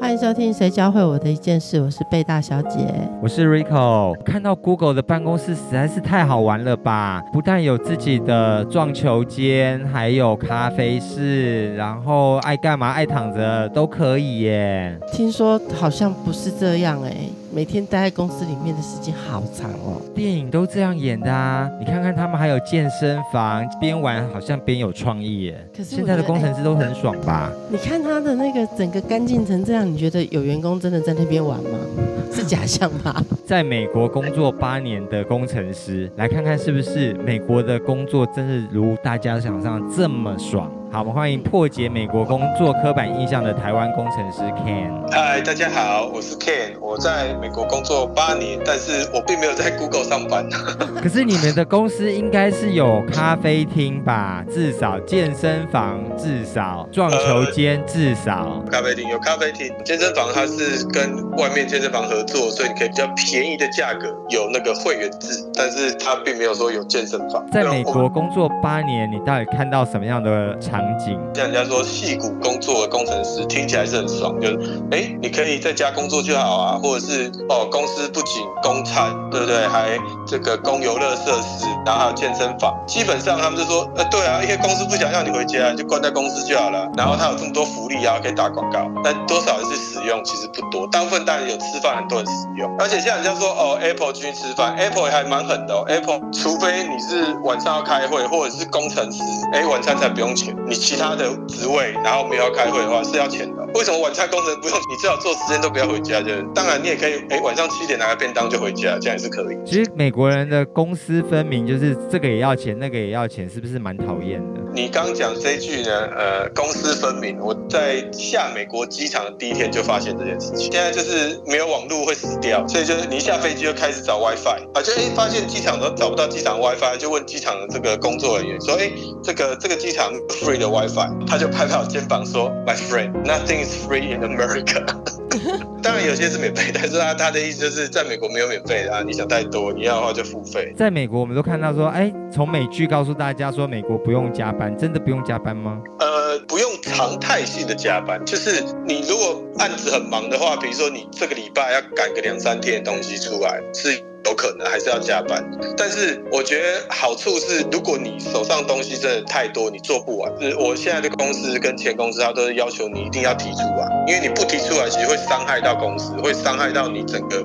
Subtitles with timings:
[0.00, 2.86] 欢迎收听《谁教会我的一件事》，我是贝大小姐，
[3.20, 4.14] 我是 Rico。
[4.22, 7.20] 看到 Google 的办公室实在是太好玩了吧！
[7.32, 14.96] 不但有自己的撞球间，还有咖啡室，然后爱干嘛爱躺着都可以耶。
[15.12, 17.12] 听说好像不是这样哎。
[17.50, 21.68] 每天待在公司里面的时间好长哦，电影都这样演的啊！
[21.78, 25.68] 你看看他们还有健身房，边玩好像边有创意耶。
[25.74, 27.50] 可是现在的工程师都很爽吧？
[27.70, 31.78] 你看他的那个整个干净成这样，你觉得有员工真的在那边玩吗？
[32.30, 33.24] 是假象吧？
[33.46, 40.70] 在美国工作八年的工程师，来看看是不是美国的工作真的如大家想象这么爽？
[40.90, 44.90] 好，我们欢迎破解美国工作刻板印象的台湾工程师 Ken。
[45.12, 50.48] 嗨，大家好，我是 Ken，我在美国工作八年，但是我并没有在 Google 上班。
[51.02, 54.42] 可是你们的公司应该是有咖啡厅吧？
[54.50, 67.46] 至少健身房，至少撞球间，至少咖啡厅有咖啡厅，健身房它是跟外面健身房合作，所以你可以比较便宜的价格有那个会员制，但是它并没有说有健身房。
[67.52, 70.77] 在美国工作八年，你到底看到什么样的场？
[70.78, 79.66] 场景，像人家说，戏骨工作的工程师听起来是很爽，就是哎，你可以在家工作就好啊，或者是哦，公司不仅供餐，对不对？
[79.66, 82.72] 还这个供游乐设施，然后还有健身房。
[82.86, 86.88] 基本上他们就说，呃，对啊，因为公司不想要你回家，就关在公司就好了。
[86.96, 92.70] 然后他有这么多福利啊，可以打广告，但多少人是使用其实不多，大部分当然有吃饭很多人使用。
[92.78, 99.22] 而且像人家说，哦，Apple 去吃饭，Apple 还蛮狠的哦，Apple 除非你是晚上要开会，或者是工程师，
[99.52, 100.54] 哎，晚餐才不用钱。
[100.68, 103.66] 你其他的职位，然后没有开会的话是要钱的。
[103.74, 104.78] 为什么晚餐工程不用？
[104.78, 109.56] 你至少做时间都不要回家，就是当然你也可以，哎，晚上七点拿个便当就回家，这样也是可以。
[109.64, 114.60] 其实美国人的公私分明，就是这个也要钱，那个也要钱，是不是蛮讨厌的？
[114.74, 117.38] 你刚讲这句呢，呃，公私分明。
[117.40, 120.70] 我在下美国机场的第一天就发现这件事情。
[120.70, 128.90] 现在就是没有网络会死掉，所以就是你一下飞机就开始找 WiFi，啊，就哎发现机场都找不到机场 WiFi，就问机场的这个工作人员说，哎，
[129.22, 130.12] 这个这个机场
[130.42, 134.84] free 的 WiFi，他就拍拍我肩膀说，My friend，nothing is free in America。
[135.82, 140.72] 当然有些是免费，但是他他的意思就是在美国没有免费的，啊你想太多，你要的话就付费。
[140.76, 145.80] 在美国我们都看到说，哎，从美剧告诉大家说，美国不用加班，真的不用加班吗？
[146.00, 154.02] 呃，不用常态性的加班，就是你如果案子很忙的话，比如说你这个礼拜要赶个两三天的东西出来，是。
[154.28, 155.42] 有可能还是要加班，
[155.76, 160.30] 但是我觉得好处是，如果你手上东西真的太多，你做不完。
[160.38, 167.42] 是我现在的公司跟前公司，他都是要求你一定要提出来，因为你不提出来，其实会伤害到公司，会伤害到你整个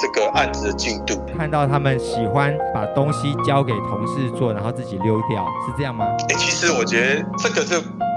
[0.00, 1.20] 这个案子的进度。
[1.36, 6.06] 看到他们喜欢把东西交给同事做，然后自己溜掉，是这样吗？
[6.28, 7.74] 哎，其实我觉得这个是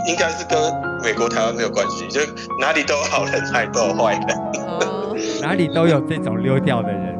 [0.08, 0.60] 应该是跟
[1.02, 2.22] 美国、台湾没有关系，就
[2.60, 7.13] 哪里都有好人，哪里都有坏人， 哪里都有这种溜掉的人。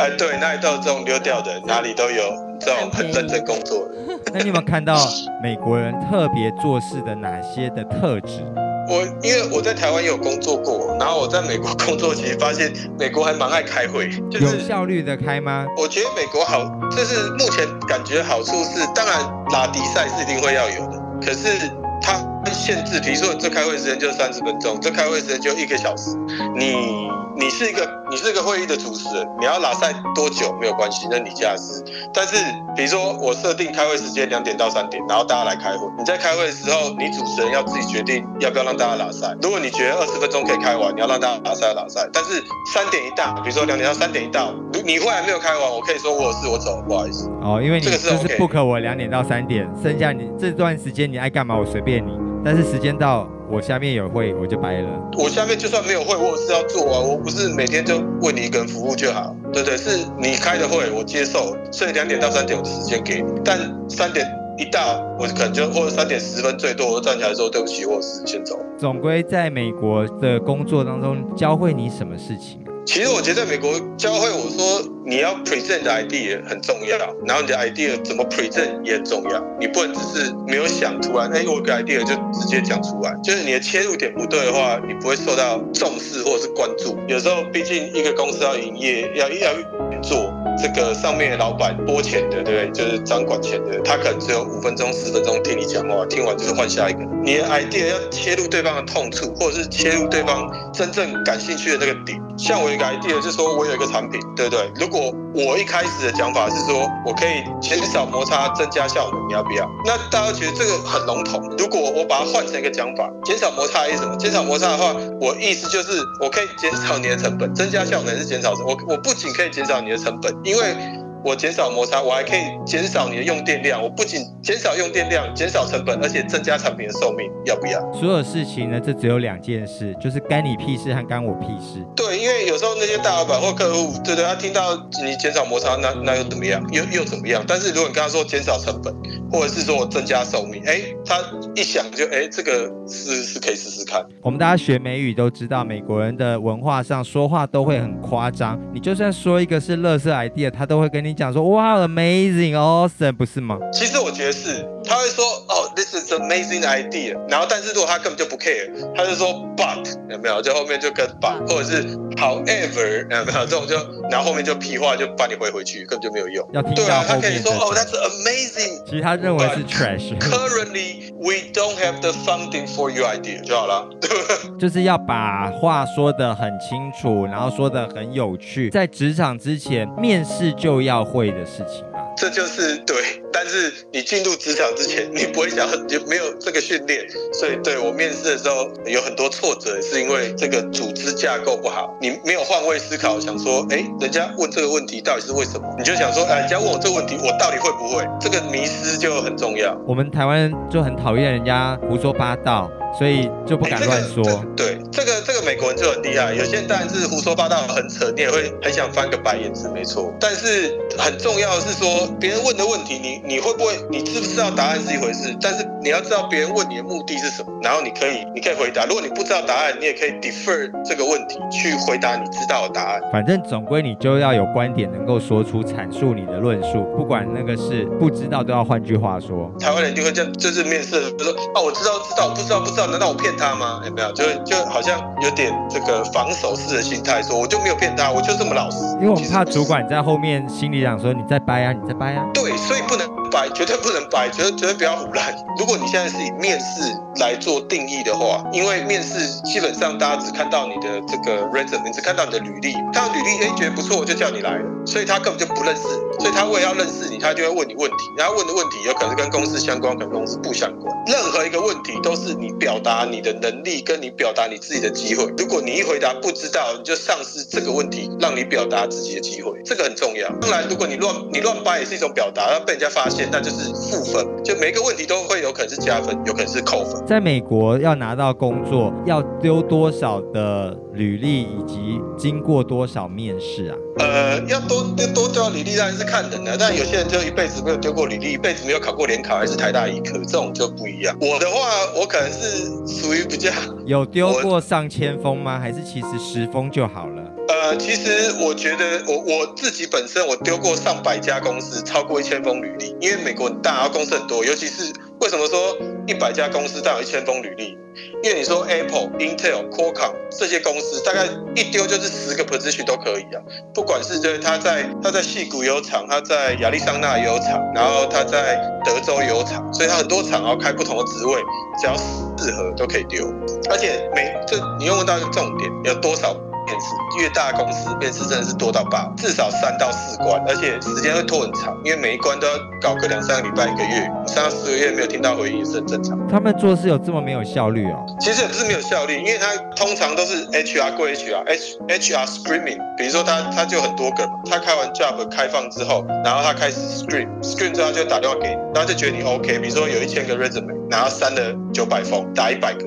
[0.00, 2.22] 哎，对，那里都有这种溜掉的，哪里都有
[2.58, 3.94] 这种很认真工作的。
[4.32, 4.96] 那你有没有看到
[5.42, 8.42] 美国人特别做事的哪些的特质？
[8.88, 15.66] 我因为我在台湾有工作过，然后我在美国工作，其实发现美国还蛮爱开会，就是有效率的开吗？
[15.76, 19.20] 我觉得美国好，就是目前感觉好处是，当然
[19.52, 22.14] 拉迪赛是一定会要有的，可是它
[22.52, 26.16] 限制，比如说这开会时间就三十分钟，这开会时间就一个小时，
[26.56, 27.10] 你。
[27.36, 31.82] 你是一个你是一个会议的主持人，你要拉赛多久没有关系，那你家事。
[32.12, 32.36] 但是
[32.76, 35.86] 比如说我设定开会时间两点到三点，然后大家来开会。
[35.96, 39.34] 你在开会的时候，你主持人要自己决定要不要让大家拉赛。
[39.40, 42.06] 如果你觉得二十分钟可以开完，你要让大家拉赛拉赛。
[42.12, 42.42] 但是
[42.74, 44.52] 三点一到，比如说两点到三点一到，
[44.84, 47.30] 你会还没有开完，我可以说我有事我走，不好意思。
[47.40, 52.29] 哦，因为你这个是不可我两点到三点，剩下你这段时间你爱干嘛我随便你。
[52.44, 53.28] 但是时间到。
[53.52, 54.88] 我下面有会，我就掰了。
[55.18, 57.00] 我下面就算没有会，我有事要做啊。
[57.00, 61.56] 我不是每天就为你一个人服务就好，对对，是你开的会，我接受。
[61.72, 63.58] 所以两点到三点我的时间给你，但
[63.88, 64.24] 三点
[64.56, 68.56] 一到，我可能就或者三点十分最多，我站起来说对不起，我是先走。
[68.78, 72.60] 总归在美国的工作当中，教会你什么事情？
[72.86, 79.44] 其实我觉得在美国教会我说，你要 present idea 很重要，然后你的 idea 怎么 present 也很重要。
[79.60, 83.14] 你不能只是没有想，突然哎，我个 idea 就直接讲出来。
[83.22, 86.98] 就是你的切入点不对的话，你不会受到重视或者是关注。
[87.06, 89.54] 有时候毕竟一个公司要营业，要要
[90.02, 90.32] 做。
[90.62, 92.70] 这个上面的老板拨钱的，对不对？
[92.72, 97.00] 就是掌管钱的，他可能只有五分钟、十分钟听你讲话，听完就是换下一个。
[97.22, 102.20] 你的 idea 要切入对方的痛处，或者是切入对方真正感兴趣的那个点。
[102.38, 104.70] 像我一个 idea 就是说我有一个产品，对不对？
[104.76, 109.68] 如果我一开始的讲法是说我可以减少摩擦、增加效能，你要不要？
[109.84, 111.38] 那大家觉得这个很笼统。
[111.58, 114.16] 如果我把它换成一个讲法，减少摩擦是什么？
[114.16, 121.00] 减少摩擦的话，我意思就是我可以减少你的成本，增加效能是减少我我不仅可以减少你的成本，因为。
[121.22, 123.82] 我减少摩擦，我还可以减少你的用电量。
[123.82, 127.78] 我不仅减少用电量，减少成本，而且增加产品的寿命，要不要？
[127.92, 131.84] 所有事情呢，这只有两件事，就是干你屁事和干我屁事。
[131.94, 134.74] 对，因为有时候那些大老板或客户，对对，他听到
[135.04, 136.64] 你减少摩擦，那那又怎么样？
[136.72, 137.44] 又又怎么样？
[137.46, 138.90] 但是如果你跟他说减少成本，
[139.30, 141.20] 或者是说我增加寿命，哎，他
[141.54, 144.04] 一想就哎，这个是是可以试试看。
[144.22, 148.58] 我们大家学美语都知道，美国人的文化上说话都会很夸张。
[148.74, 151.10] 你就算说一个是乐色 idea，他都会跟你。
[151.20, 153.58] 讲说哇，amazing awesome，不是吗？
[153.74, 157.16] 其实我觉得是，他会说哦，this is amazing idea。
[157.28, 160.40] 然后，但是如果他根本就不 care，他就说 but 有没有？
[160.40, 161.84] 就后面就跟 but，或者是
[162.16, 163.46] however 有没有？
[163.46, 163.76] 这种就
[164.10, 166.48] 然后后面就屁话就把你回回去，根本就没有用。
[166.52, 168.84] 要听对啊，他可以说哦，that's amazing。
[168.86, 170.16] 其实他认为是 trash。
[170.20, 173.88] Currently we don't have the funding for your idea 就好了。
[174.58, 178.70] 就是要把话说的很清楚，然后说的很有趣。
[178.70, 181.00] 在职场之前，面试就要。
[181.10, 181.89] 会的事情吧，
[182.20, 182.96] 这就是对。
[183.32, 191.96] 但是你进入职场之前，你不会想，就没有这个训练，所以对我面试的时候有很多挫折，是因为这个组织架构不好。
[192.02, 195.74] 你没有换位思考，想说，哎，人家问这个问题到底是为什么？
[195.78, 198.06] 你就想说，哎，人家问我这个问题，我到底会不会？
[198.20, 199.74] 这个迷失就很重要。
[199.86, 202.70] 我们台湾就很讨厌人家胡说八道。
[202.98, 204.24] 所以就不敢乱说。
[204.56, 206.32] 对，这个这个美国人就很厉害。
[206.32, 210.14] 有些人当然是胡说八道，很扯，你也会很想翻个白眼，是没错。
[210.20, 218.84] 但是很重要的是说，别人问的问题，你你会不会，你知不知道答案是一回事，但是你要知道别人问你的目的是什么，然后你可以你可以回答。
[218.84, 223.00] 如果你不知道答案，你也可以 defer 这个问题去回答你知道的答案。
[223.10, 229.50] 反正总归你就要有观点，能够说出阐述你的论述，不管那个是不知道，都要换句话说。
[229.58, 232.86] 台湾人就会这样，就是面试就说啊，我知道知道，不知道不知道。
[232.86, 233.80] 难道我骗他吗？
[233.86, 234.12] 有没有？
[234.12, 238.84] 就就好像有点这个防守式的心态，说我就没有骗他，我就这么老实。
[239.00, 242.26] 因为我们怕主管在后面心里想说你在掰啊，你在掰啊。
[242.34, 245.34] 对，所以不能掰，绝对不能掰，绝对绝对不要胡来。
[245.58, 246.82] 如果你现在是以面试
[247.20, 255.82] 来做定义的话，因为面试基本上大家只看到你的这个 resume，只看到你的履历，看到履历哎觉得不错，就叫你来，所以他根本就不认识，
[256.18, 260.94] 所以他为了要认识你，他就会问你问题，然后问的问题有可能跟公司相关，可能公司不相关。
[261.06, 265.24] 任何一个问题都是你表达你的能力，跟你表达你自己的机会。
[265.36, 270.28] 如果你一回答不知道，你就丧失这个问题让你表达自己的机会，这个很重要。
[270.40, 274.26] 当然，如果你乱你乱掰也是一种表达，要被人家发现，那就是负分。
[274.42, 277.04] 就每个问题都会有可能是加分，有可能是扣分。
[277.06, 283.76] 在美国要拿到工作，要丢多少的履历，以及经过多少面试啊？
[283.98, 291.16] 呃，要多丢多丢履历当然是看人的，但有些人就一辈子没有丢过履历，一辈子没有考过联考，还是台大医科，这种就不一样。
[291.20, 291.58] 我的话，
[292.00, 293.50] 我可能是属于比较
[293.84, 295.58] 有丢过上千封吗？
[295.58, 297.22] 还是其实十封就好了？
[297.60, 304.90] 呃，其实我觉得我我自己本身我丢过上百家公司，超过一千封履历，因为美国很大，然后公司很多，尤其是
[305.20, 305.76] 为什么说
[306.06, 307.76] 一百家公司但有一千封履历？
[308.22, 313.42] 因为你说 Apple、Intel、Qualcomm 这些公司，大概一丢就是十个 position 都可以啊。
[313.74, 318.56] 不管是就是他在他在戏谷有厂，他在亚利桑那有厂，然后他在
[318.86, 321.34] 德州有厂，所以他很多厂，然后开不同的职位，
[321.78, 321.94] 只要
[322.38, 323.26] 适合都可以丢。
[323.68, 326.34] 而且每这你又问到一个重点，有多少？
[326.70, 326.86] 面试
[327.20, 336.16] 越大公司面试真的是多到爆，至少三到四关，而且时间会拖很长，因为每一关都要搞个两三个礼拜、一个月，三到四个月没有听到回应也是很正常。
[336.28, 338.06] 他们做事有这么没有效率哦？
[338.20, 352.86] 其实也不是没有效率，因为他通常都是 HR 过 HR，H HR screaming，比如说他他就很多个嘛，他开完 job 开放之后，然后他开始 scream，scream 之后他就打电话给你，然后就觉得你 OK，比如说有一千个 resume，然后删了九百封，打一百个。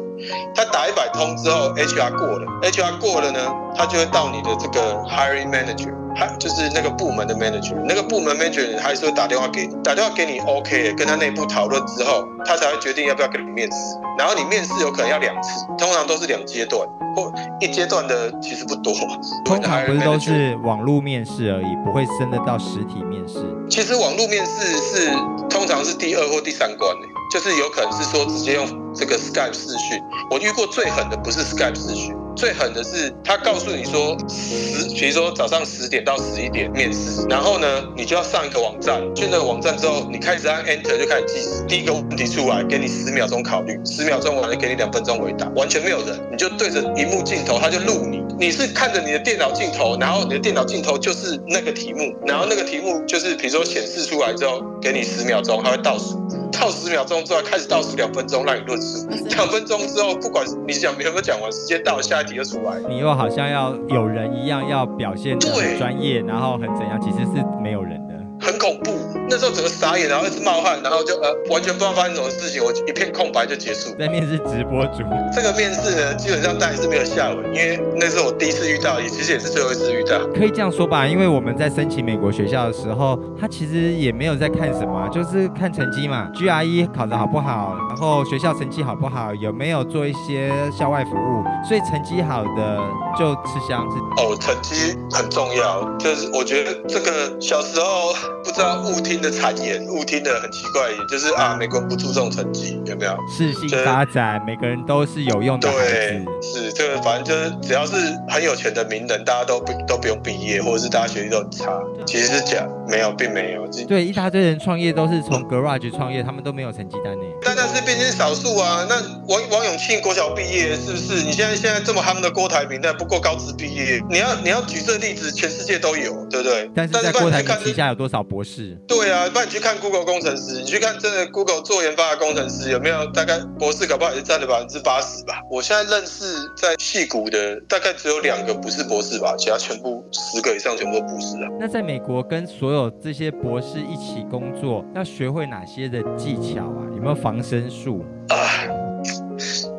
[0.55, 3.39] 他打一百通之后，HR 过了，HR 过了呢，
[3.75, 13.77] 他就会到你的这个 hiring manager，他就是那个部门的 manager，那个部门 manager 还是会打电话给你，打电话给你 OK，跟他内部讨论之后，他才会决定要不要跟你面试。
[14.17, 18.93] 然后你面试有可能要两次，通常都是两阶段，或一阶段的其实不多。
[19.43, 23.39] 通常不是都是网络面试而已，不会升得到实体面试。
[23.69, 25.09] 其实网络面试是
[25.49, 27.07] 通常是第二或第三关呢。
[27.33, 56.19] 就是有可能是说直接用这个 Skype 视讯，我遇过最狠的不是 Skype 视讯，最狠的是他告诉你说十，比如说早上十点到十一点面试，然后呢，你就要上一个网站，去那个网站之后，你开始按 Enter 就开始计时，第一个问题出来，给你十秒钟考虑，十秒钟完了给你两分钟回答，完全没有人，你就对着荧幕镜头，他就录你，你是看着你的电脑镜头，然后你的电脑镜头就是那个题目，然后那个题目就是比如说显示出来之后，给你十秒钟，它会倒数。
[56.53, 62.79] 倒十秒钟之后开始倒数两分钟让你论述，两分钟之后不管你讲有没有讲完，时间到了下一题就出来。
[62.87, 68.13] 你又好像要有人一样要表现的很专业，然后很怎样，其实是没有人的。
[68.39, 68.91] 很恐怖，
[69.33, 73.89] 那时候整个傻眼，然后一直冒汗，然后就呃完全不知道发生什么事情，我一片空白就结束。
[73.97, 75.01] 在面试直播主，
[75.33, 80.19] 这个面试呢，基本上当然是没有下文，因为那是我第一次遇到，也其实也是最后一次遇到。
[80.35, 92.77] 可以这样说吧，因为我们在申请美国学校的时候，他其实也没有在看什么，就是看成绩嘛，GRE 考得好不好，然后学校成绩好不好，有没有做一些校外服务，所以成绩好的
[93.17, 93.97] 就吃香是。
[94.21, 98.13] 哦，成绩很重要，就是我觉得这个小时候
[98.43, 99.22] 不知道误听。
[99.23, 103.15] 听的谗言，误听的很奇怪，也就是啊，美国人不注重成绩，有没有？
[103.29, 107.95] 适性发展，每个人都是有用的对，是这个，反正就是只要是
[108.27, 113.63] 很有钱的名人，大家都不都不用毕业，或者是大家学历都很差，其实是假，没有，并没有。
[113.87, 117.23] 对，一大堆人创业都是从 garage 创业，他们都没有成绩单呢。
[117.41, 118.85] 但那是毕竟少数啊。
[118.87, 118.95] 那
[119.27, 121.23] 王王永庆国小毕业，是不是？
[121.23, 126.69] 你现在现在这么夯的郭台铭，但不过高职毕业，你要你要举这例子，全世界都有，对不对？
[126.75, 128.77] 但是在郭台铭旗下有多少博士？
[128.87, 129.03] 对。
[129.11, 133.05] 啊，不然你去看 Google 工程师，你去看真的 Google 做研发的工程师有没有？
[133.07, 135.41] 大概博士搞不好也是占了百分之八十吧。
[135.51, 136.23] 我现在认识
[136.55, 141.49] 在戏谷的大概只有两个不是博士吧，其他全部十个以上全部都博士啊。
[141.59, 146.81] 那在美国跟所有这些博士一起工作，要学会哪些的技巧啊？
[146.95, 148.37] 有没有防身术啊？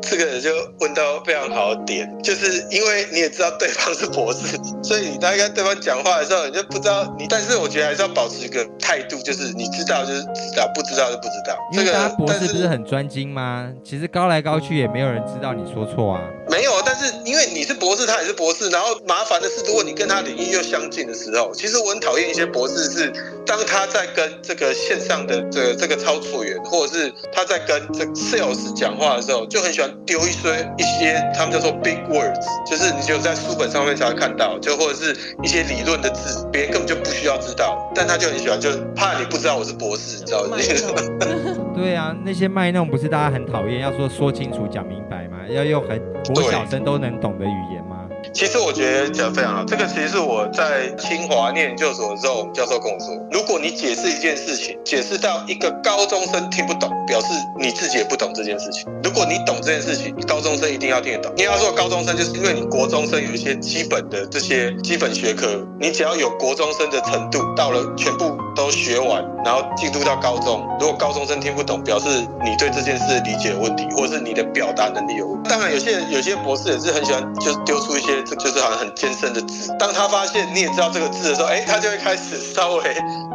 [0.00, 7.26] 这个就问到非常好的点，就是因为你也知道对方是博士，所以你在跟对方讲话的时候，你就不知道你。
[7.28, 11.56] 但是我觉得还是要保持一个态度，就是你知道就是知道，不知道就不知道。
[11.72, 13.72] 因为他博士不是很专精吗？
[13.82, 16.20] 其实高来高去也没有人知道你说错啊。
[16.50, 23.12] 没有，但是因为你是博士，他也是博士，然后麻烦的是，如果你跟他领域又相近的时候，其实我很讨厌一些博士是，
[23.44, 40.56] 当他在跟这个线上的这个这个操作员，或者是他在跟这 sales 讲话的时候，就很喜欢丢一些一些他们叫做 big words，就是你只有在书本上面才会看到，就或者是一些理论的字，别人根本就不需要知道，但他就很喜欢，就怕你不知道我是博士，你知道吗？
[41.74, 46.00] 对啊，那些卖弄不是大家很讨厌，要说说清楚讲明白嘛，要用很
[46.32, 47.93] 国小生都能懂的语言吗？
[48.32, 57.26] 其实我觉得讲得非常好，这个其实是我在清华念研究所的时候，我们教授跟我说，如果你解释一件事情，解释到一个高中生听不懂，表示
[57.60, 58.84] 你自己也不懂这件事情。
[59.02, 61.32] 如果你懂这件事情，高中生一定要听得懂。
[61.36, 65.46] 你要说高中生，就是因为你国中生有一些基本的这些基本学科，
[65.78, 72.08] 你只要有国中生的程度，到了全部都学完，然后进入到高中，如果高中生听不懂，表示
[72.44, 75.48] 你对这件事理解有问题，或者是你的表达能力有问题。
[75.48, 78.13] 当然，有些有些博士也是很喜欢，就是丢出一些。
[78.22, 79.74] 这就是好像很艰深的字。
[79.78, 82.82] 当他发现你也知道这个字的时候，哎，他就会开始稍微，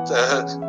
[0.05, 0.15] 这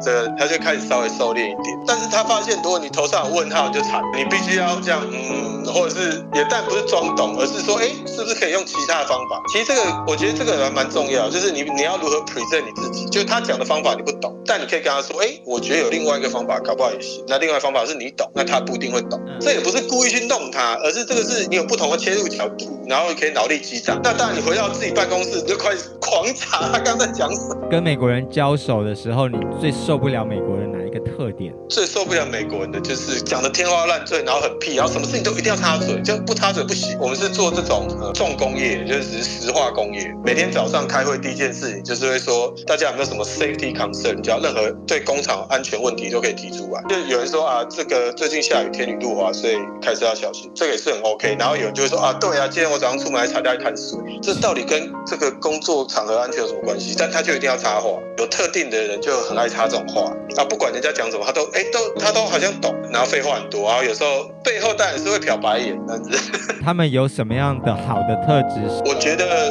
[0.03, 1.79] 这，他就开始稍微收敛一点。
[1.87, 9.41] 但是他发现，如果你头上有问号，就惨，你必须要这样，嗯，或者是也但不是装懂，而是说，哎，是不是可以用其他的方法？
[9.53, 17.25] 其实这个，我觉得这个还蛮重要，就是你你要如何 present 你自己，就是他讲的方法你不懂，但你可以跟他说，哎，我觉得有另外一个方法，搞不好也行。
[17.29, 19.21] 那另外方法是你懂，那他不一定会懂。
[19.41, 24.00] 这也不是故意去弄他，而是这个是你有不同的切入角度，然后可以脑力激荡。
[24.03, 27.69] 那当然，你回到自己办公室，你就开始狂查他刚才讲什么。
[27.71, 31.55] 跟美国人交手的时候，你最受不了美国人哪一个特点？
[31.69, 36.99] 最受不了美国人的就是讲的天花乱坠，然后很屁，然后什么事情都一定要插嘴，就不插嘴不行。
[37.01, 40.13] 我们是做这种重工业，就是石化工业。
[40.25, 44.21] 每天早上开会第一件事情就是会说，大家有没有什么 safety concern？
[44.21, 46.83] 只要任何对工厂安全问题都可以提出来。
[46.89, 50.51] 就有人说啊，这个最近下雨，天雨路滑，所以开车要小心。
[50.55, 51.37] 这个也是很 OK。
[51.39, 53.99] 然后有人就会说啊，对啊，今天我早上出门还差点一滩水。
[54.21, 56.95] 这到底跟这个工作场合安全有什么关系？
[56.99, 66.11] 但他就一定要插话，有特定的人就很爱插这种话啊，不管人家讲什么，他都哎都他都好像懂，然后废话很多，然后有时候背后当然是会瞟白眼这样子。
[66.65, 68.61] 他们有什么样的好的特质？
[68.87, 69.50] 我觉得这个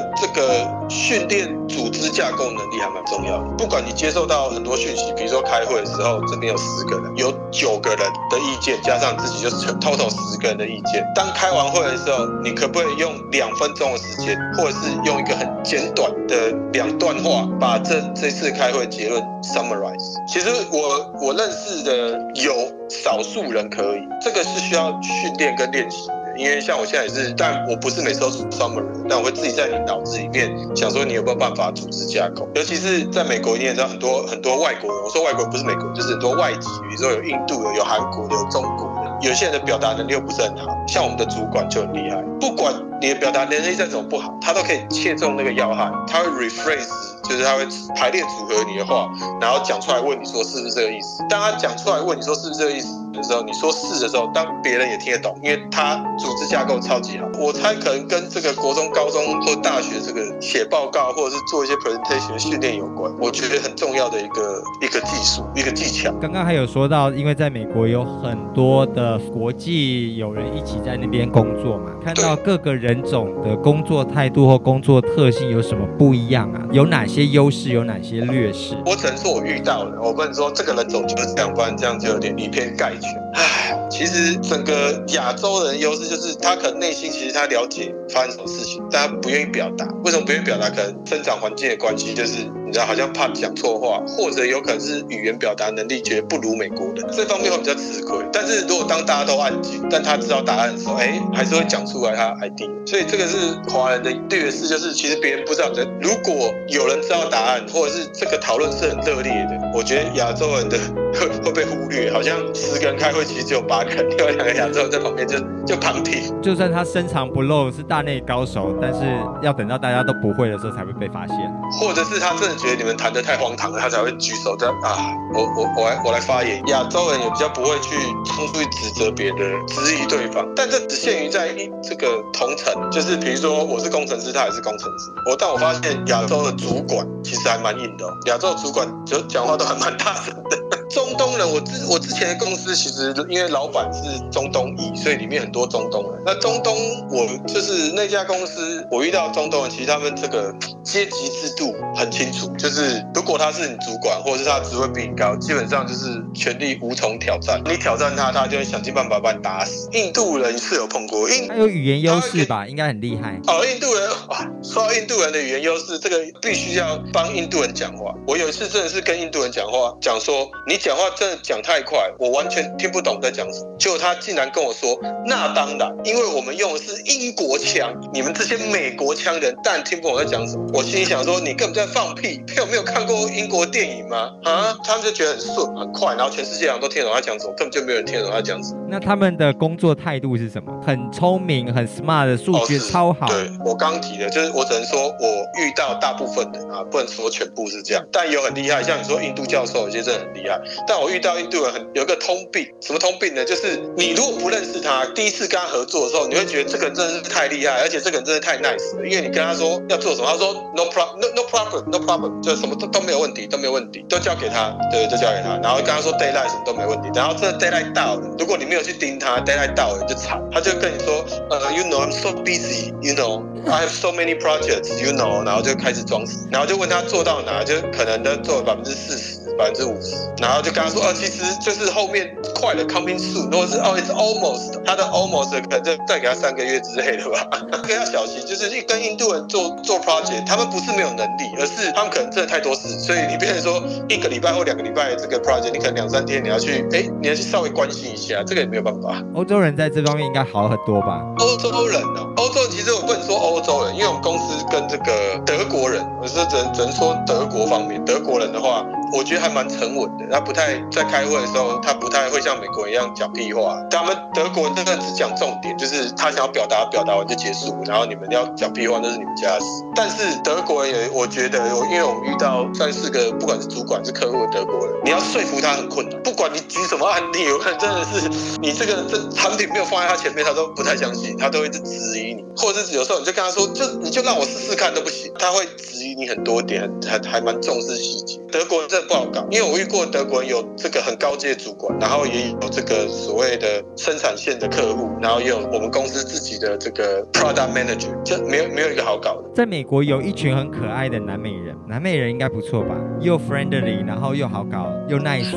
[0.90, 3.50] 训练组织架构能力还蛮重要的。
[3.58, 11.06] 不管你接受到很多讯息，比如说开会的时候，这边有十个人，有九个人的意见加上自己就是 total 十个人的意见。
[11.16, 20.14] 当开完会的时候，你可不可以用两分钟的时间，或者是用一个很简短的两段话，把这这次开会结论 summarize？
[20.28, 22.54] 其实我我认识的有
[22.90, 26.10] 少数人可以，这个是需要训练跟练习。
[26.40, 46.88] 因为像我现在也是，但我不是每次都是 summary，但我会自己在你脑子里面想说你有没有办法组织架构，尤其是在美国，你也知道很多很多外国人，我说外国不是美国，就是很多外籍，比如说有印度的、有韩国的、有中国的，有些人的表达能力又不是很好，像我们的主管就很厉害，不管你的表达能力再怎么不好，他都可以切中那个要害，他会 rephrase，
[47.28, 47.68] 就是他会
[47.98, 49.10] 排列组合你的话，
[49.42, 51.22] 然后讲出来问你说是不是这个意思。
[51.30, 52.88] 当他讲出来问你说是不是这个意思
[53.20, 57.28] 的时候，你说是的时候，当别人也听得懂，因为他组织架构超级好。
[57.38, 63.12] 我猜可能跟这个国中、高中或大学这个写报告或者是做一些 presentation 的训练有关。
[63.20, 66.12] 我觉得很重要的一个一个技术，一个技巧。
[66.22, 76.62] 刚刚还有说到，因为在美国有很多的国际友人一起在那边工作嘛，看到各个人种的工作态度或工作特性有什么不一样啊？
[76.72, 78.78] 有哪些优势，有哪些劣势？
[78.86, 83.09] 我只能说我遇到了，我不能说这个人种就是这样，不然这样就有点以偏概全。
[83.14, 83.29] conversation.
[83.34, 89.88] 唉，其实整个亚洲人优势就是他可能内心其实他了解发生什么事情，但他不愿意表达。
[90.04, 90.70] 为什么不愿意表达？
[90.70, 98.18] 可能生长环境的关系，就是你知道，好像怕讲错话，或者有可能是语言表达能力觉得不如美国人，这方面会比较吃亏。
[98.34, 102.62] 但是如果当大家都安静，但他知道答案的时候，哎，还是会讲出来他 ID。
[102.86, 103.38] 所以这个是
[103.70, 105.86] 华人的劣势，就是其实别人不知道的。
[106.02, 110.78] 如果有人知道答案，或者是这个讨论是很热烈的，我觉得亚洲人的
[111.14, 116.34] 会 会被忽略，好像十个人开会，其实只有八个，另外两个亚洲人在旁边就就旁听。
[116.42, 119.00] 就算他深藏不露是大内高手，但是
[119.42, 121.38] 要等到大家都不会的时候才会被发现。
[121.80, 126.62] 或者是他真的觉得你们谈的太荒唐了，他才会举手在啊，我我我来我来发言。
[126.68, 127.96] 亚洲人也比较不会去
[128.26, 140.58] 冲出去指责别人、质疑对方，但这只限于在一这个同层，就是比如说我是工程师，他也是工程师，我但我发现亚洲的主管其实还蛮硬的，亚洲的主管就讲话都还蛮大声的。
[140.90, 146.24] 中东人，我之我之前的公司其实因为老板是中东裔，所以里面很多中东人。
[146.26, 146.76] 那中东
[147.10, 150.52] 我就是那家公司，我遇到中东人，其实他们这个
[150.84, 157.62] 阶级制度很清楚，就是如果他是你主管，或者是他职位比你高，基本上就是权力无从挑战。
[157.66, 159.88] 你挑战他，他就会想尽办法把你打死。
[159.92, 162.66] 印度人是有碰过，印他有语言优势吧？
[162.66, 163.40] 应该很厉害。
[163.46, 168.12] 哦，印度人哇，说到印度人的语言优势，这个必须要帮印度人讲话。
[168.26, 170.79] 我有一次真的是跟印度人讲话，讲说你。
[170.80, 173.76] 讲话真的讲太快，我完全听不懂在讲什么。
[173.78, 182.42] 结果他竟然跟我说：“那当然，因为我们用的是英国腔，你们这些美国腔人当然听不懂在讲什么。”我心里想说：“你根本在放屁！
[182.58, 184.32] 有没有看过英国电影吗？
[184.44, 188.80] 啊？”他们就觉得很顺很快，然后全世界人都听得懂他讲什么，根本就没有人听得懂他讲什么。
[188.90, 190.74] 那他们的工作态度是什么？
[190.86, 193.28] 很聪明、很 smart 的数据超好。
[193.28, 195.26] 对我刚提的，就是我只能说我
[195.60, 200.60] 遇到大部分人啊，不能说全部是这样，但有很厉害，像你说印度教授，有些真的很厉害。
[200.88, 203.44] 但我遇到印度人很有个通病，什么通病呢？
[203.46, 208.96] 就是你如果不认识他，第一次跟他合作的时候，你会觉得这个人真的是太厉害，而且这个人真的太 nice。
[209.04, 215.58] 因为你跟他说要做什么，他说 no problem no no problem no problem，就什么都都没有问题，都没有问题，都交给他，对，都交给他。
[215.62, 217.10] 然后跟他说 daylight 什么都没问题。
[217.14, 229.40] 然后这 daylight 到了，如果你没有去盯他，daylight 到了就惨，他就跟你说，呃，you know I'm so busy，you know I have so many projects，you know，然后就开始装死，然后就问他做到哪，就可能都做了百分之四十。
[229.60, 237.46] 百分之五十，然后就跟他说，哦，其实就是后面快了，coming soon，如果是哦，it's almost，他的 almost 可能就再给他三个月之类的吧。
[237.70, 249.22] 这个要小心，就是一跟印度人做做 project，他们不是没有能力，而是他们可能真的太多事，所以你变成说一个礼拜或两个礼拜这个 project，你可能两三天你要去，哎，你要去稍微关心一下，这个也没有办法。
[249.36, 251.20] 欧洲人在这方面应该好很多吧？
[251.40, 258.82] 欧洲人哦，欧洲其实我不能说欧洲人，因为我们公司跟这个德国人，我是只能只能说德国方面，德国人的话。
[259.14, 263.78] 我觉得还蛮沉稳的，他不太在开会的时候，他不太会像美国人一样讲屁话。
[263.90, 269.66] 他们德国人真的只讲重点，就是他想要表达，表达完就结束，然后你们要讲屁话那是你们家事。
[269.96, 271.60] 但是德国人也，我觉得，
[271.92, 276.22] 因为我们遇到三四个，不管是主管是客户的德国人，你要说服他很困难。
[276.22, 278.30] 不管你举什么案例，有可能真的是
[278.62, 288.40] 你这个这产品没有放在他前面，他都不太相信，他都会质疑你，或者是有时候你就跟他说，就你就让我试试看都不行，他会质疑你很多点，还还蛮重视细节。
[288.52, 289.10] 德国人这这。
[289.10, 299.50] 不好搞，因为我遇过德国人有这个很高阶主管，然后也有这个所谓的生产线的客户，然后也有我们公司自己的这个 product manager，这没有没有一个好搞的。
[299.56, 302.96] 在美国有一群很可爱的南美人，南美人应该不错吧？
[303.20, 305.56] 又 friendly，然后又好搞，又 nice。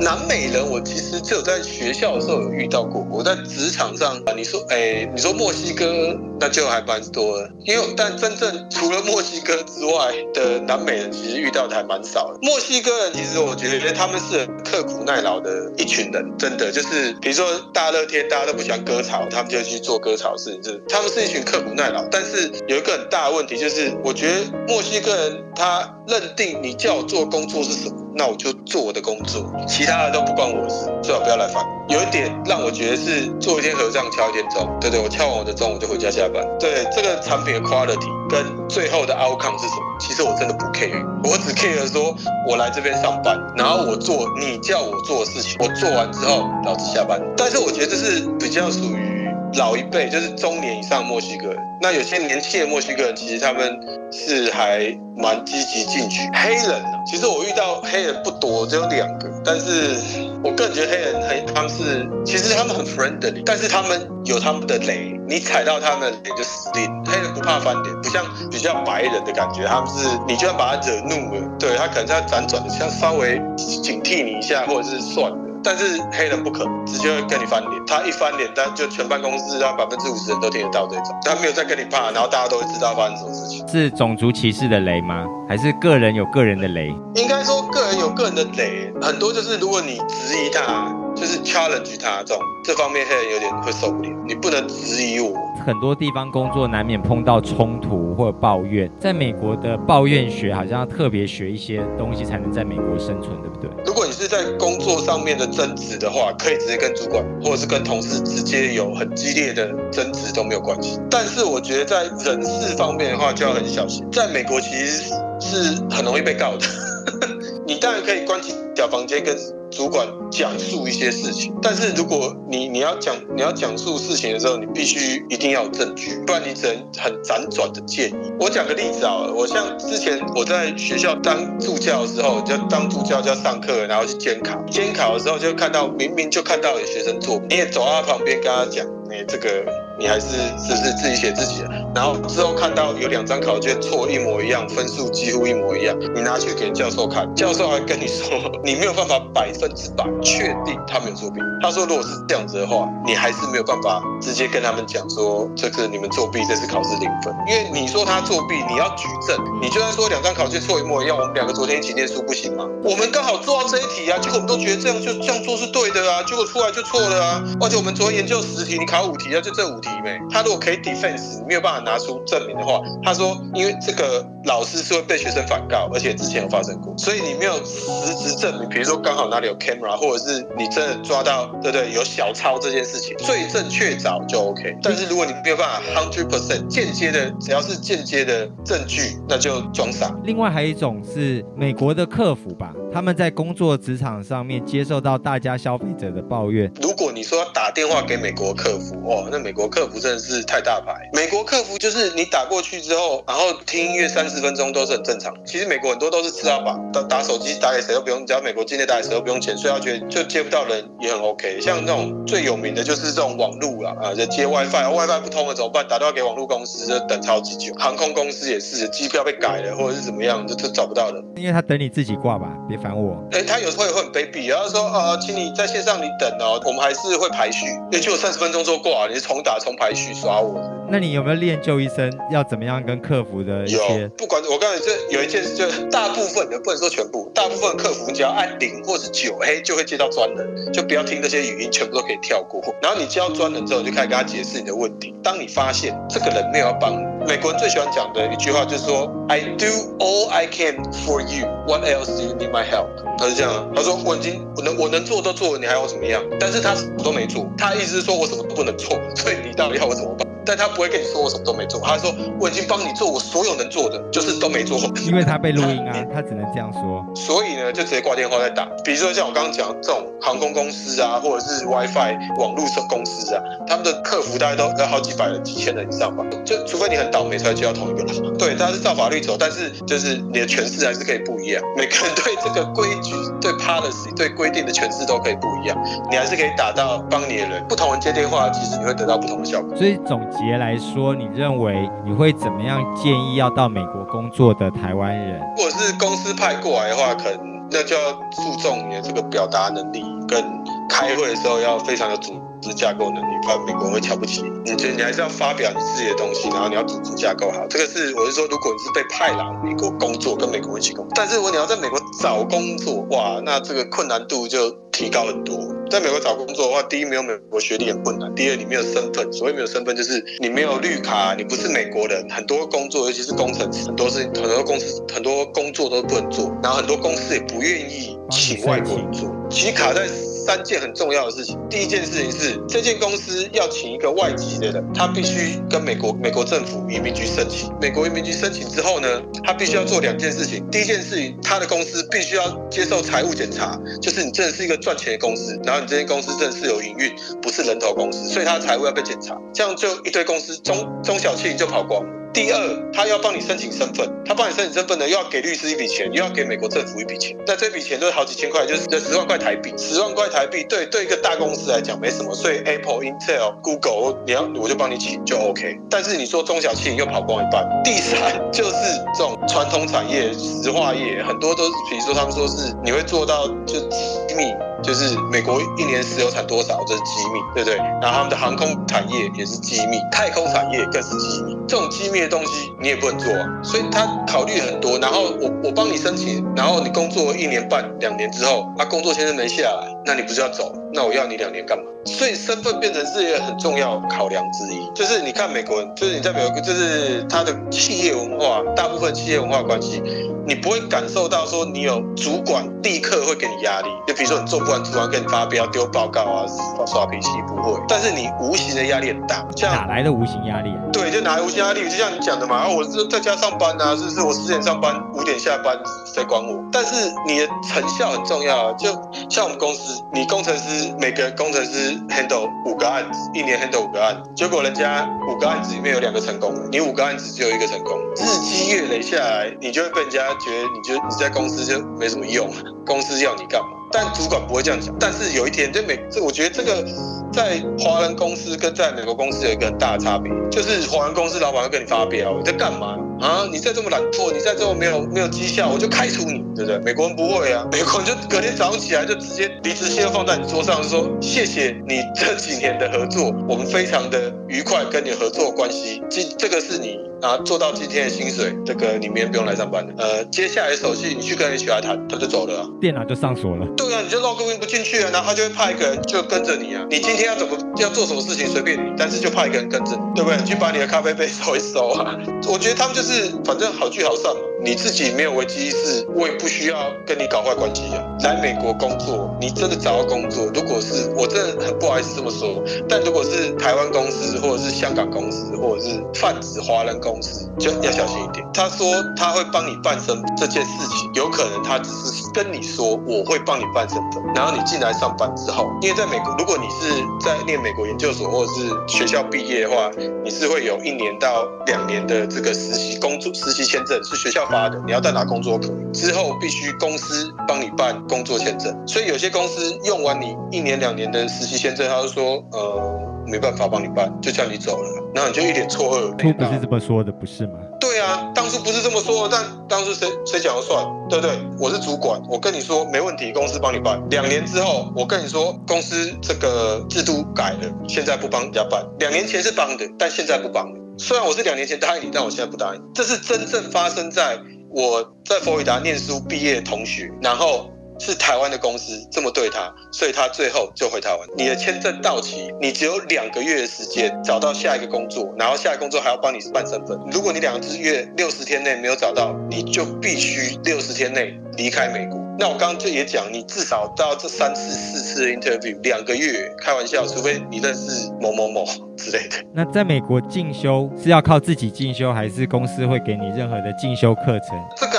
[0.00, 3.06] 南美人，我其实只有在学校的时候有遇到过。
[3.10, 7.50] 我在职场上啊，你说，哎，你说墨西哥，那就还蛮多的。
[7.64, 12.38] 因为但真正除了墨西哥之外的南美人，其实遇到的还蛮少的。
[12.42, 20.62] 墨西墨西哥人其实我觉得他们是很刻苦耐劳的一群人，真的就是比如说大热天大家都不喜欢割草，他们就去做割草事情。
[20.62, 27.96] 就是他们是一群刻苦耐劳，但是有一个很大的问题就是，我觉得墨西哥人他认定你叫我做工作是什么。
[28.14, 31.64] 那我就做我的工作，其他的都不关我的事，最好不要来烦。
[31.88, 36.44] 有一点让我觉得是做一天和尚敲一天钟，对对，我敲完我的钟，我就回家下班。
[36.58, 42.14] 对这个产品的 quality 跟最后的 outcome 是什么，其实我真的不 care，我只 care 说
[42.48, 47.20] 我来这边上班，然后我做你叫我做的事情，我做完之后老子下班。
[47.36, 51.58] 但是我觉得这是比较属于老一辈，就是中年以上墨西哥人。
[51.80, 53.78] 那有些年轻的墨西哥人，其实他们
[54.10, 54.80] 是还
[55.16, 56.28] 蛮积极进取。
[56.34, 59.30] 黑人，其实我遇到黑人不多，只有两个。
[59.44, 59.96] 但是
[60.42, 66.84] 我个人觉得黑人很，他们是其实他们很 friendly，但是他们有他们的雷，你踩到他们的脸就死定。
[67.04, 75.36] 黑人不怕翻脸，不像比较白人的感觉，他们是你就算把他惹怒了，对他可能在辗转的，像稍微警惕你一下，或者是算了。
[75.62, 77.86] 但是黑人不可能，直接会跟你翻脸。
[77.86, 81.06] 他一翻脸，他就全办公室他百分之五十人都听得到这种。
[81.22, 83.68] 他没有在跟你怕，然后大家都会知道发生什么事情。
[83.68, 85.26] 是种族歧视的雷吗？
[85.48, 86.94] 还是个人有个人的雷？
[87.16, 94.08] 应该说个人有个人的雷，很多就是如果你质疑他，就是 challenge 他这种，这方面黑人有点会受不了。
[94.26, 95.34] 你不能质疑我。
[95.66, 103.68] 很多地方工作难免碰到冲突或者抱怨，在美国的抱怨学好像要特别学一些东西才能在美国生存，对不对？
[103.84, 110.98] 如果你是在工作上面的争执的话，可以直接跟主管或者是跟同事直接有很激烈的争执都没有关系。
[111.10, 116.66] 但是我觉得在人事方面的话就要很小心，在美国其实是很容易被告的。
[117.66, 119.36] 你当然可以关起小房间跟。
[119.70, 128.32] 主管讲述一些事情，但是如果你你要讲你要讲述事情的时候，你必须一定要有证据，不然你只能很辗转的建议。
[128.40, 139.87] 我讲个例子啊，我像之前我在学校当助教的时候，就当助教就要上课，然后去监考，监考的时候就看到明明就看到有学生做，你也走到他旁边跟他讲，哎，这个。
[139.98, 141.68] 你还是是不是自己写自己的？
[141.94, 148.26] 然后之后看到有两张考卷错一模一样，分数几乎一模一样，你拿去给教授看，教授还跟你说
[148.62, 151.40] 你没有办法百分之百确定他没有作弊。
[151.60, 157.34] 他说如果是这样子的话，你还是没有办法直接跟他们讲说这个你们作弊，这次考试零分。
[157.48, 159.36] 因为你说他作弊，你要举证。
[159.60, 162.64] 你就算说两张考卷错一模一样，我们两个昨天一起念书不行吗？
[162.84, 167.42] 我们刚好做到这一题啊，结果我们都觉得这样就这样做是对的啊，结果出来就错了啊。
[167.60, 169.87] 而且我们昨天研究十题，你考五题啊，就这五题。
[170.30, 181.92] 他如果可以 defense，没有办法拿出证明的话，他说，因为这个老师是会被学生反告，而且之前有发生过，所以你没有实质证明，比如说刚好哪里有 camera，或者是你真的抓到，对不对？
[181.92, 184.76] 有小抄这件事情，罪证确凿就 OK。
[184.82, 190.14] 但是如果你没有办法 hundred percent 间接的，只要是间接的证据，那就装傻。
[190.24, 196.70] 另外还有一种是美国的客服吧，他们在工作职场上面接受到大家消费者的抱怨。
[196.80, 200.94] 如果你说要打电话给美国客服，哦，那美国客服真的是太大牌。
[201.12, 205.32] 美国客服就是你打过去之后，然后听音乐三十分钟都是很正常。
[205.44, 211.60] 其实美国很多都是吃到饱，打打手机打给谁都不用，只要美国境内打给谁都不用钱，所以他觉得就接不到人也很 OK。
[211.60, 215.86] 像那种最有名的就是这种网路了啊，就接 WiFi，WiFi 不通了怎么办？
[215.88, 217.74] 打电话给网络公司就等超级久。
[217.78, 221.22] 航空公司也是，机票被改了或者是怎么样，就就找不到人。
[221.36, 223.16] 因为他等你自己挂吧，别烦我。
[223.32, 230.58] 哎，他有时候也会很卑鄙，然后说呃，请你在线上你等哦，我们还是会排序，也就三十分钟之后挂，你是重打重排序刷我。
[230.90, 234.00] 那你有没有练就一生要怎么样跟客服的一些？
[234.00, 242.62] 有，不管我告诉你这有一件事，就大部分的不能说全部，大部分客服只要按零或者九，嘿，就会接到专人，就不要听这些语音，全部都可以跳过。
[242.80, 245.14] 然后你接到专人之后，就开始跟他解释你的问题。
[245.22, 246.94] 当你发现这个人没有要帮，
[247.28, 249.66] 美国人最喜欢讲的一句话就是说，I do
[249.98, 251.46] all I can for you.
[251.66, 252.86] What else do you need my help？
[253.18, 256.22] 他是这样，他说我已经我能我能做都做了，你还要怎么样？
[256.40, 260.26] 但是他什么都没做，他意思是说我什么都不能做，所以你到底要我怎么办？
[260.48, 264.78] 但他不会跟你说我什么都没做，他说我已经帮你做我所有能做的，就是都没做。
[265.04, 267.04] 因为他被录音啊，他只能这样说。
[267.14, 268.66] 所以呢，就直接挂电话再打。
[268.82, 276.24] 比如说像我刚刚讲这种航空公司啊，或者是 WiFi 网络公司啊，他们的客服大概都要好几百人、几千人以上吧。
[276.46, 278.38] 就除非你很倒霉才接到同一个人。
[278.38, 281.62] 对，他是照法律走，但是就是你的诠释还是可以不一样。
[281.76, 285.76] 每个人对这个规矩、对 policy、对规定的诠释都可以不一样。
[286.10, 287.62] 你还是可以打到帮你的人。
[287.68, 289.76] 不同人接电话，其实你会得到不同的效果。
[289.76, 290.18] 所以总。
[290.38, 295.40] 节来说，你认为你会怎么样建议要到美国工作的台湾人？
[295.56, 297.58] 如果是公司派过来的话，可能。
[297.70, 300.42] 那就要注重你的这个表达能力，跟
[300.88, 304.70] 开会的时候要非常有组织架构能力，不然美国人会瞧不起你。
[304.70, 307.66] 你觉得你还是要发表你自己的东西，然后你要组织架构好。
[307.68, 315.54] 这个是我是说，如果你是被派来美国工作，跟美国一起工作，但是如果你要在美国找工作，哇，那这个困难度就提高很多。
[315.90, 319.32] 在美国找工作的话，第一没有美国学历很困难，第二你没有身份。
[319.32, 329.34] 所谓没有身份，就是你没有绿卡，你不是美国人，很多工作，尤其是工程师，很多是很多公司很多工作都不能做，然后很多公司也不愿意请外国人做。
[329.50, 330.06] 其实卡在
[330.48, 331.58] 三件很重要的事情。
[331.68, 337.70] 第一件事情是，这间公司要请一个外籍的人，他必须跟美国美国政府移民局申请。
[337.78, 340.66] 美国移民局申请之后呢，他必须要做两件事情。
[340.70, 349.38] 第一件事情，他的公司必须要接受财务检查，就是你真的是一个赚钱的公司，然后你这间公司真的是有营运，不是人头公司，所以他的财务要被检查。
[349.52, 352.02] 这样就一堆公司中中小企业就跑光。
[352.32, 357.36] 第二，他要帮你申请身份，他帮你申请身份呢，又要给律师一笔钱，又要给美国政府一笔钱。
[357.46, 359.72] 那这笔钱都是好几千块，就是这十万块台币。
[359.76, 362.34] 十万块台币，对对，一个大公司来讲没什么。
[362.34, 365.78] 所以 Apple、Intel、Google，你要我就帮你请就 OK。
[365.90, 367.66] 但是你说中小企业又跑光一半。
[367.82, 368.72] 第三就是
[369.16, 374.52] 这种传统产业、石化业，很多都是，比如说他们说是你会做到就机密。
[374.82, 377.76] 就是美国一年石油产多少，这是机密，对不对？
[378.00, 381.56] 然后他们的航空产业也是机密，太空产业更是机密。
[381.66, 383.28] 这种机密的东西你也不能做，
[383.62, 384.98] 所以他考虑很多。
[384.98, 390.74] 然后我我帮你申请，然后你工作一年半两年之后，他工作签证没下来，那你不是要走？
[390.94, 391.84] 那我要你两年干嘛？
[392.06, 394.90] 所以身份变成是一个很重要考量之一。
[394.94, 400.02] 就是你看美国人，就是你在美国，就是他的企业文化，大部分企业文化关系，
[400.46, 403.88] 你不会感受到说你有主管立刻会给你压力。
[404.06, 406.46] 就比如说你做不完，主管给你发飙、丢报告啊、
[406.86, 407.78] 耍脾气，不会。
[407.86, 409.46] 但是你无形的压力很大。
[409.60, 410.72] 哪来的无形压力？
[410.98, 411.88] 对，就拿无形压力？
[411.88, 414.20] 就像你讲的嘛，啊，我是在家上班啊，是不是？
[414.20, 415.78] 我十点上班，五点下班，
[416.12, 416.60] 谁管我？
[416.72, 416.92] 但是
[417.24, 418.72] 你的成效很重要啊。
[418.72, 418.90] 就
[419.30, 432.50] 像我们公司，你工程师每个工程师 handle 五个案子，一年 handle 五个案子，结果人家五个案子里面有两个成功了，你五个案子只有一个成功，日积月累下来，你就会被人家觉得你就你在公司就没什么用，
[432.84, 433.68] 公司要你干嘛？
[433.92, 434.92] 但主管不会这样讲。
[434.98, 436.84] 但是有一天，这每这我觉得这个
[437.32, 443.46] 在华人公司跟在美国公司有一个很大的差别，就是华人公司老板会跟你发飙，你在干嘛啊？
[443.52, 446.78] 你再这么懒惰，你再这么没有没有绩效，我就开除你，对不对？
[446.78, 457.07] 美国人不会啊，美国人就隔天早上起来就直接离职信放在你桌上，说谢谢你这几年的合作，我们非常的愉快跟你合作关系，这这个是你。
[457.20, 459.92] 啊，做到今天的薪水，这个你明天不用来上班了。
[459.98, 463.66] 呃，接下来手续你去跟 HR 谈，他就走了，电脑就上锁了。
[463.76, 466.84] 对啊，你就 log in 不进去啊，然后他就会派一个人就跟着你啊。
[466.88, 470.38] 你今天要怎么要做什么事情随便你，但是就派一个人跟着你，对不对？
[470.38, 472.16] 你去把你的咖啡杯收一收啊。
[472.48, 474.40] 我觉得他们就是反正好聚好散嘛。
[474.60, 478.02] 你自己没有危机意识，我也不需要跟你搞坏关系啊。
[478.24, 488.46] 来美国工作，你真的找到工作，如果是我真的很不好意思这么说，但如果是台湾公司或者是香港公司或者是泛指华人公司，公司就要小心一点。
[488.52, 499.90] 他说他会帮你办身这件事情，有可能他只是跟你说我会帮你办身份，然后你进来上班之后，因为在美国，如果你是在念美国研究所或者是学校毕业的话，
[500.24, 504.46] 你是会有一年到两年的这个实习工作实习签证，是学校。
[504.46, 505.92] 发的，你要在哪工作可以？
[505.92, 514.88] 之后必须公司帮你办工作签证，所以有些公司用完你一年两年的实习签证，他就说呃没办法帮你办，就叫你走了。
[515.14, 516.10] 然后你就一脸错愕。
[516.16, 517.54] 不是这么说的，不是吗？
[517.80, 521.38] 对啊，当初不是这么说，但当初谁谁讲了算，对不对？
[521.58, 524.02] 我是主管，我跟你说没问题，公司帮你办。
[524.10, 528.84] 两年之后，我跟你说公司这个制度改了，现在不帮人家办。
[528.98, 530.78] 两年前是帮的，但现在不帮了。
[530.98, 532.82] 虽然我是两年前答应你，但我现在不答应。
[532.94, 534.38] 这是真正发生在
[534.70, 541.20] 我在佛罗里达念书毕业的同学，然后是台湾的公司这么对他，所以他最后就回台湾。
[541.36, 546.98] 你的签证到期，你只有两个月的时间找到下一个工作，然后下一个工作还要帮你办身份。
[547.10, 552.18] 如果你两个月六十天内没有找到，你就必须六十天内离开美国。
[552.40, 558.64] 那我刚刚就也讲，你至少到这三次、四次的 interview，两个月，开玩笑，除非你认识某某某
[558.96, 559.44] 之类的。
[559.52, 564.56] 那在美国进修是要靠自己进修，还是公司会给你任何的进修课程？
[564.76, 564.97] 这个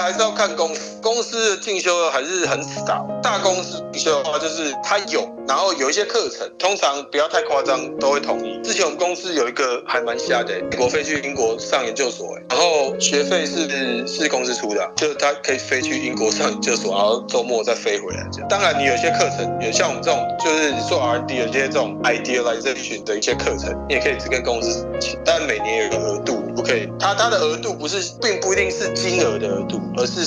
[1.29, 3.07] 司，公司的进修还是很少。
[3.21, 8.59] 大公司进修的话，就是他有，然后有一些课程，通常不要太夸张，都会同意。
[8.63, 17.19] 之前我们公司有一个还蛮瞎的，美国飞去英国上研究所，然后学费是是公司出的，就是他可以飞去英国上研究所，然后。
[17.29, 18.47] 周末再飞回来，这样。
[18.49, 26.89] 当然，你有些课程，有像我们这种，就是做 R&D 有些这种 idealization 的一些课程，你也可以只跟公司请，但每年有一个额度，不可以。
[26.99, 30.25] 它它的额度不是，并不一定是金额的额度，而是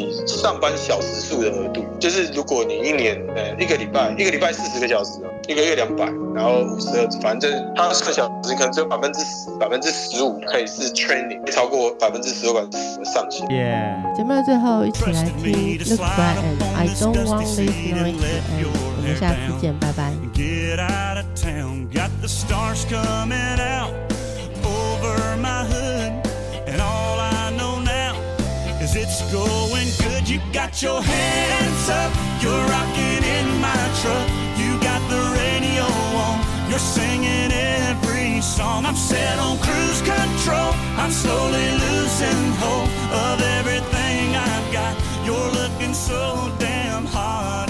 [0.00, 13.46] 你上班小时数的额度，就是如果你一年呃一个礼拜一个礼拜四十个小时，一个月两百，然后五十二，反正它算小时可能只有百分之十、百分之十五可以是 training，超过百分之十或百分之十的上限。
[13.50, 14.02] 耶！
[14.16, 18.68] 节目的最后，一起来听 Look Brian I Don't Want This Night to End。
[18.96, 20.12] 我们下次见，拜拜。
[20.34, 21.88] get out of town.
[21.92, 23.92] Got the stars coming out
[24.64, 26.12] over my hood.
[26.66, 28.14] And all I know now
[28.80, 29.69] is it's going good.
[30.30, 34.28] You got your hands up, you're rocking in my truck.
[34.56, 38.86] You got the radio on, you're singing every song.
[38.86, 40.70] I'm set on cruise control,
[41.02, 44.94] I'm slowly losing hope of everything I've got.
[45.26, 47.69] You're looking so damn hard.